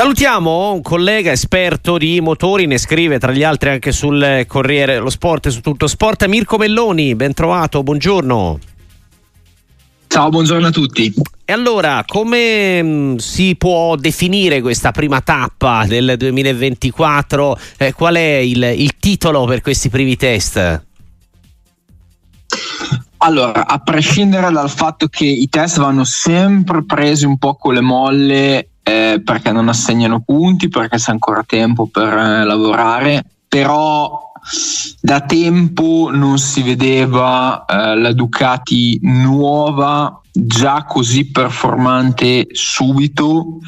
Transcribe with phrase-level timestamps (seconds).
[0.00, 5.10] Salutiamo un collega esperto di motori, ne scrive tra gli altri anche sul Corriere lo
[5.10, 8.58] Sport e su tutto sport, Mirko Melloni, ben trovato, buongiorno.
[10.06, 11.12] Ciao, buongiorno a tutti.
[11.44, 17.58] E allora, come mm, si può definire questa prima tappa del 2024?
[17.76, 20.82] Eh, qual è il, il titolo per questi primi test?
[23.18, 27.82] Allora, a prescindere dal fatto che i test vanno sempre presi un po' con le
[27.82, 34.28] molle eh, perché non assegnano punti, perché c'è ancora tempo per eh, lavorare, però
[35.00, 43.58] da tempo non si vedeva eh, la Ducati nuova già così performante subito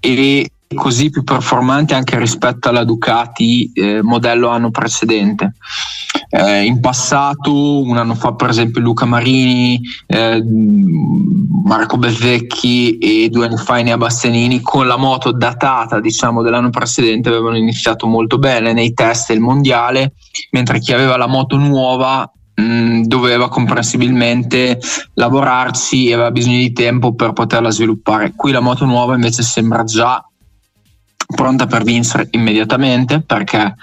[0.00, 5.54] e così più performante anche rispetto alla Ducati eh, modello anno precedente.
[6.30, 10.42] Eh, in passato, un anno fa per esempio Luca Marini, eh,
[11.64, 17.30] Marco Bezzecchi e due anni fa Enea Bastianini con la moto datata diciamo dell'anno precedente
[17.30, 20.12] avevano iniziato molto bene nei test del mondiale,
[20.50, 24.78] mentre chi aveva la moto nuova mh, doveva comprensibilmente
[25.14, 28.34] lavorarci e aveva bisogno di tempo per poterla sviluppare.
[28.36, 30.22] Qui la moto nuova invece sembra già
[31.34, 33.74] pronta per vincere immediatamente perché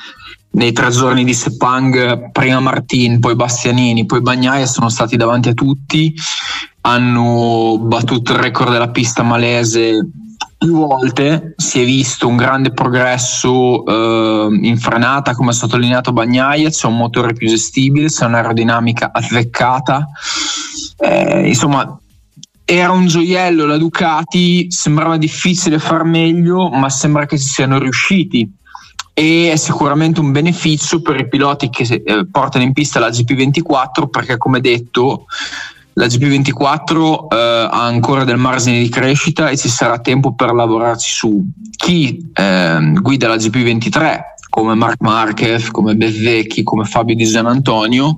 [0.55, 5.53] nei tre giorni di Sepang prima Martin, poi Bastianini, poi Bagnaia sono stati davanti a
[5.53, 6.13] tutti,
[6.81, 10.07] hanno battuto il record della pista malese
[10.57, 16.69] più volte, si è visto un grande progresso eh, in frenata, come ha sottolineato Bagnaia,
[16.69, 20.07] c'è un motore più gestibile, c'è un'aerodinamica azzeccata,
[20.97, 21.99] eh, insomma
[22.63, 28.49] era un gioiello la Ducati, sembrava difficile far meglio, ma sembra che ci siano riusciti
[29.17, 34.09] e è sicuramente un beneficio per i piloti che eh, portano in pista la GP24
[34.11, 35.25] perché come detto
[35.93, 37.35] la GP24 eh,
[37.71, 41.45] ha ancora del margine di crescita e ci sarà tempo per lavorarci su.
[41.77, 48.17] Chi eh, guida la GP23 come Marc Marquez, come Bezzecchi, come Fabio Di Gian Antonio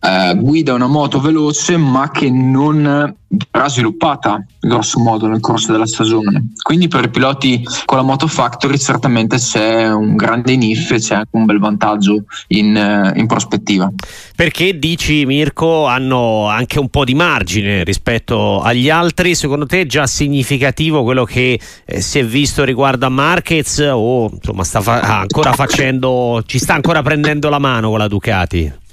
[0.00, 5.86] eh, guida una moto veloce ma che non verrà sviluppata grosso modo nel corso della
[5.86, 6.52] stagione.
[6.62, 11.14] Quindi per i piloti con la Moto Factory certamente c'è un grande inif e c'è
[11.14, 13.90] anche un bel vantaggio in, eh, in, prospettiva.
[14.34, 19.34] Perché dici Mirko hanno anche un po' di margine rispetto agli altri?
[19.34, 24.28] Secondo te è già significativo quello che eh, si è visto riguardo a Marquez o
[24.32, 28.88] insomma sta fa- ancora facendo, ci sta ancora prendendo la mano con la Ducati?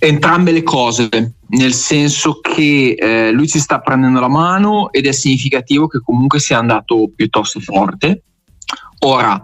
[0.00, 5.12] Entrambe le cose, nel senso che eh, lui ci sta prendendo la mano ed è
[5.12, 8.22] significativo che comunque sia andato piuttosto forte.
[9.00, 9.40] Ora,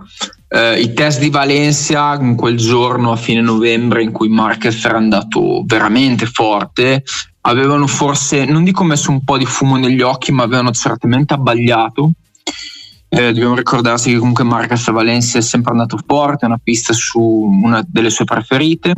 [0.48, 4.96] eh, i test di Valencia in quel giorno a fine novembre in cui Marquez era
[4.96, 7.02] andato veramente forte,
[7.42, 12.12] avevano forse, non dico messo un po' di fumo negli occhi, ma avevano certamente abbagliato.
[13.08, 16.94] Eh, dobbiamo ricordarsi che comunque Marquez a Valencia è sempre andato forte, è una pista
[16.94, 18.94] su una delle sue preferite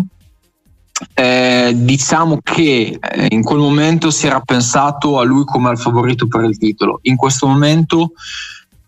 [1.15, 6.27] eh, diciamo che eh, in quel momento si era pensato a lui come al favorito
[6.27, 7.01] per il titolo.
[7.03, 8.13] In questo momento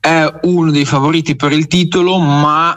[0.01, 2.77] è uno dei favoriti per il titolo, ma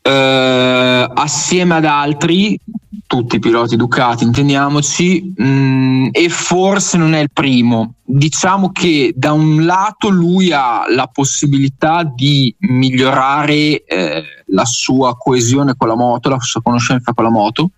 [0.00, 2.58] eh, assieme ad altri,
[3.06, 7.94] tutti i piloti Ducati, intendiamoci, mh, mm, e forse non è il primo.
[8.02, 15.74] Diciamo che da un lato lui ha la possibilità di migliorare eh, la sua coesione
[15.76, 17.70] con la moto, la sua conoscenza con la moto,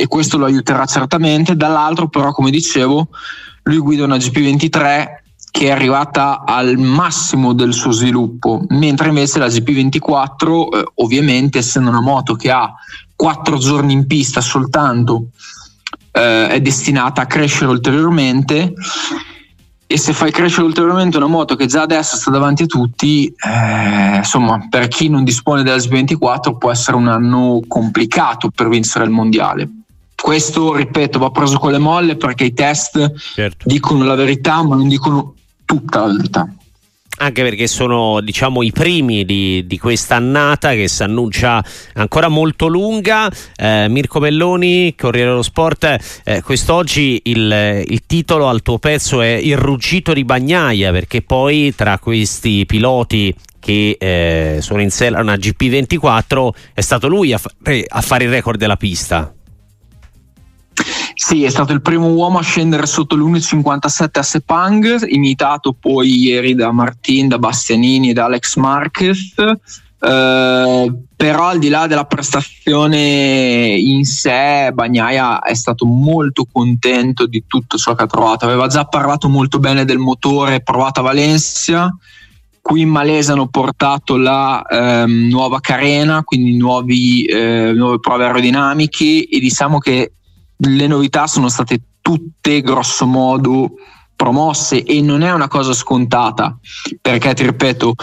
[0.00, 1.56] e questo lo aiuterà certamente.
[1.56, 3.08] Dall'altro, però, come dicevo,
[3.64, 5.04] lui guida una GP23
[5.50, 11.90] che è arrivata al massimo del suo sviluppo, mentre invece la GP24, eh, ovviamente, essendo
[11.90, 12.72] una moto che ha
[13.14, 15.26] quattro giorni in pista soltanto,
[16.12, 18.72] eh, è destinata a crescere ulteriormente.
[19.86, 24.16] E se fai crescere ulteriormente una moto che già adesso sta davanti a tutti, eh,
[24.16, 29.10] insomma, per chi non dispone della GP24 può essere un anno complicato per vincere il
[29.10, 29.68] mondiale
[30.20, 33.64] questo, ripeto, va preso con le molle perché i test certo.
[33.66, 36.48] dicono la verità, ma non dicono tutta la verità
[37.20, 41.62] anche perché sono diciamo i primi di, di questa annata che si annuncia
[41.94, 43.30] ancora molto lunga.
[43.56, 49.28] Eh, Mirko Melloni, Corriere dello Sport, eh, quest'oggi il, il, titolo al tuo pezzo è
[49.28, 55.34] Il ruggito di Bagnaia, perché poi tra questi piloti che eh, sono in sella una
[55.34, 57.52] GP24 è stato lui a, fa-
[57.88, 59.32] a fare il record della pista.
[61.22, 66.54] Sì, è stato il primo uomo a scendere sotto l'1,57 a Sepang, imitato poi ieri
[66.54, 69.34] da Martin, da Bastianini e da Alex Marquez.
[69.36, 77.44] Uh, però al di là della prestazione in sé, Bagnaia è stato molto contento di
[77.46, 78.46] tutto ciò che ha trovato.
[78.46, 81.94] Aveva già parlato molto bene del motore provato a Valencia,
[82.62, 89.26] Qui in Malese hanno portato la ehm, nuova carena, quindi nuovi, eh, nuove prove aerodinamiche
[89.28, 90.12] e diciamo che
[90.60, 93.72] le novità sono state tutte grosso modo
[94.16, 96.58] promosse e non è una cosa scontata.
[97.00, 97.94] Perché ti ripeto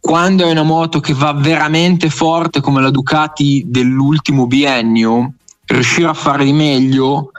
[0.00, 5.34] quando è una moto che va veramente forte come la Ducati dell'ultimo biennio
[5.66, 7.32] riuscire a fare di meglio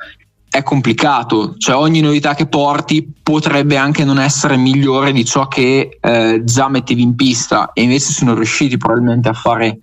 [0.52, 6.00] è complicato, cioè ogni novità che porti potrebbe anche non essere migliore di ciò che
[6.02, 7.72] eh, già mettevi in pista.
[7.72, 9.80] E invece sono riusciti probabilmente a fare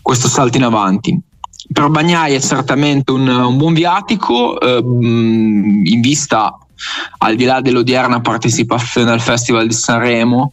[0.00, 1.20] questo salto in avanti.
[1.72, 6.58] Per Bagnai è certamente un, un buon viatico eh, in vista
[7.18, 10.50] al di là dell'odierna partecipazione al Festival di Sanremo,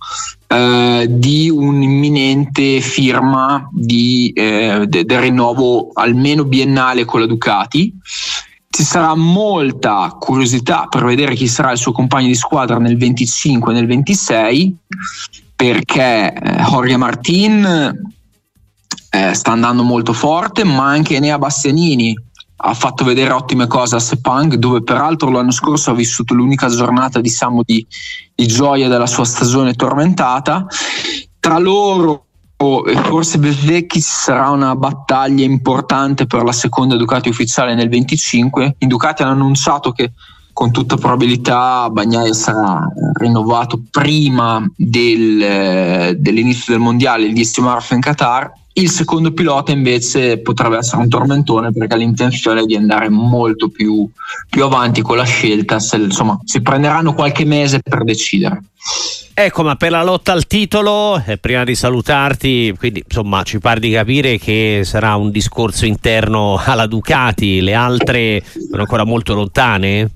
[0.47, 7.93] eh, di un'imminente firma di, eh, de, del rinnovo almeno biennale con la Ducati.
[8.69, 13.71] Ci sarà molta curiosità per vedere chi sarà il suo compagno di squadra nel 25
[13.71, 14.75] e nel 26
[15.53, 18.13] perché eh, Jorge Martin
[19.11, 22.17] eh, sta andando molto forte ma anche Enea Bastianini
[22.63, 27.19] ha fatto vedere ottime cose a Sepang dove peraltro l'anno scorso ha vissuto l'unica giornata
[27.19, 27.85] diciamo di,
[28.33, 30.65] di gioia della sua stagione tormentata
[31.39, 32.25] tra loro
[32.85, 38.75] e forse Bezecchi sarà una battaglia importante per la seconda Ducati ufficiale nel 25.
[38.77, 40.11] I Ducati hanno annunciato che
[40.53, 48.01] con tutta probabilità Bagnaia sarà rinnovato prima del, dell'inizio del mondiale il 10 marzo in
[48.01, 48.51] Qatar.
[48.73, 54.09] Il secondo pilota invece potrebbe essere un tormentone perché ha l'intenzione di andare molto più,
[54.49, 55.79] più avanti con la scelta.
[55.79, 58.61] Se, insomma, si prenderanno qualche mese per decidere.
[59.33, 63.79] Ecco, ma per la lotta al titolo, eh, prima di salutarti, quindi insomma ci pare
[63.79, 70.09] di capire che sarà un discorso interno alla Ducati, le altre sono ancora molto lontane?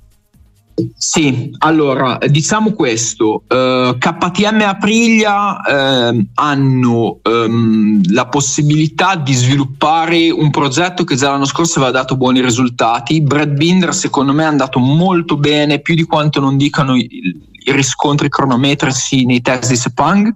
[0.97, 10.29] Sì, allora diciamo questo, uh, KTM e Aprilia uh, hanno um, la possibilità di sviluppare
[10.31, 14.47] un progetto che già l'anno scorso aveva dato buoni risultati, Brad Binder secondo me è
[14.47, 19.77] andato molto bene, più di quanto non dicano i, i riscontri cronometrici nei test di
[19.77, 20.35] Sepang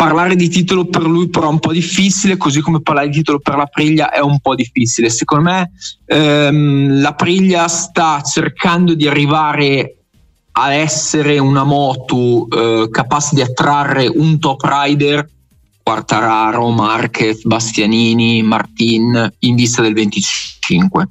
[0.00, 3.38] parlare di titolo per lui però è un po' difficile, così come parlare di titolo
[3.38, 5.10] per la Priglia è un po' difficile.
[5.10, 5.72] Secondo me
[6.06, 9.96] ehm, la Priglia sta cercando di arrivare
[10.52, 15.28] a essere una moto eh, capace di attrarre un top rider,
[15.82, 21.08] Quartararo, Marquez, Bastianini, Martin, in vista del 25.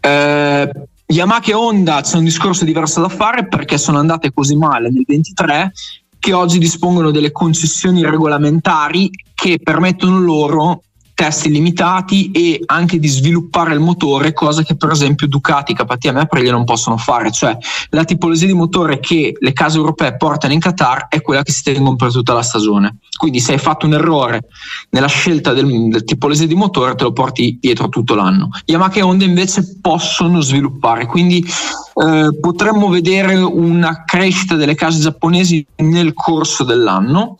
[0.00, 0.70] Eh,
[1.08, 5.04] Yamaha e Honda c'è un discorso diverso da fare perché sono andate così male nel
[5.06, 5.72] 23
[6.18, 10.82] che oggi dispongono delle concessioni regolamentari che permettono loro
[11.18, 16.20] test illimitati e anche di sviluppare il motore, cosa che per esempio Ducati, KTM e
[16.20, 17.58] Aprilia non possono fare, cioè
[17.90, 21.64] la tipologia di motore che le case europee portano in Qatar è quella che si
[21.64, 22.98] tengono per tutta la stagione.
[23.16, 24.44] Quindi se hai fatto un errore
[24.90, 28.50] nella scelta del, del tipologia di motore te lo porti dietro tutto l'anno.
[28.66, 35.66] Yamaha e Honda invece possono sviluppare, quindi eh, potremmo vedere una crescita delle case giapponesi
[35.78, 37.38] nel corso dell'anno.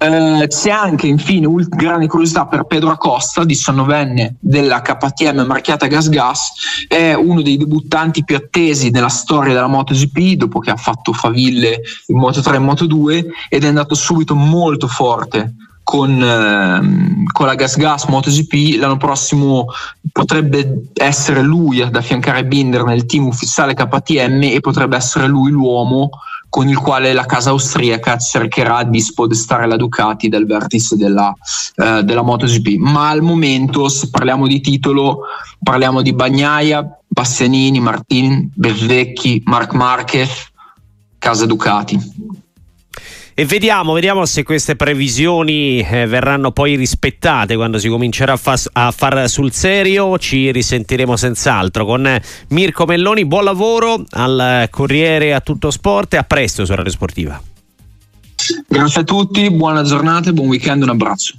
[0.00, 6.08] Eh, c'è anche infine una grande curiosità per Pedro Acosta, 19enne della KTM marchiata Gas
[6.08, 6.52] Gas,
[6.86, 11.80] è uno dei debuttanti più attesi nella storia della MotoGP dopo che ha fatto faville
[12.06, 15.54] in Moto3 e Moto2 ed è andato subito molto forte
[15.88, 19.68] con, ehm, con, la Gas Gas MotoGP l'anno prossimo
[20.12, 26.10] potrebbe essere lui ad affiancare Binder nel team ufficiale KTM e potrebbe essere lui l'uomo
[26.50, 31.32] con il quale la casa austriaca cercherà di spodestare la Ducati dal vertice della,
[31.76, 32.76] eh, della MotoGP.
[32.76, 35.20] Ma al momento, se parliamo di titolo,
[35.62, 40.50] parliamo di Bagnaia, Bastianini, Martin, Bezzecchi, Marc Marquez,
[41.16, 42.37] casa Ducati.
[43.38, 48.58] E vediamo, vediamo se queste previsioni eh, verranno poi rispettate quando si comincerà a, fa-
[48.72, 50.18] a, far sul serio.
[50.18, 53.24] Ci risentiremo senz'altro con eh, Mirko Melloni.
[53.26, 57.40] Buon lavoro al Corriere a tutto sport e a presto su Radio Sportiva.
[58.66, 61.36] Grazie a tutti, buona giornata buon weekend, un abbraccio.